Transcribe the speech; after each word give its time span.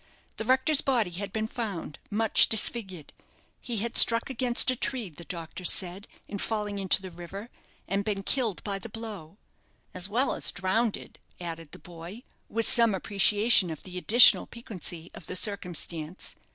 The 0.37 0.45
rector's 0.45 0.81
body 0.81 1.11
had 1.11 1.31
been 1.31 1.45
found, 1.45 1.99
much 2.09 2.49
disfigured; 2.49 3.13
he 3.59 3.77
had 3.77 3.95
struck 3.95 4.31
against 4.31 4.71
a 4.71 4.75
tree, 4.75 5.11
the 5.11 5.23
doctors 5.23 5.71
said, 5.71 6.07
in 6.27 6.39
falling 6.39 6.79
into 6.79 7.03
the 7.03 7.11
river, 7.11 7.51
and 7.87 8.03
been 8.03 8.23
killed 8.23 8.63
by 8.63 8.79
the 8.79 8.89
blow, 8.89 9.37
"as 9.93 10.09
well 10.09 10.33
as 10.33 10.51
drownded," 10.51 11.19
added 11.39 11.71
the 11.71 11.77
boy, 11.77 12.23
with 12.49 12.65
some 12.65 12.95
appreciation 12.95 13.69
of 13.69 13.83
the 13.83 13.99
additional 13.99 14.47
piquancy 14.47 15.11
of 15.13 15.27
the 15.27 15.35
circumstance. 15.35 16.33